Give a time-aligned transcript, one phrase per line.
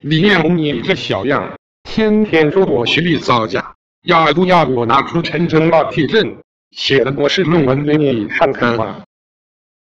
[0.00, 6.36] 李彦宏，你这小样，天天说我学历造假，要不要我拿出陈诚老替朕
[6.70, 9.02] 写的博士论文给你看看吧？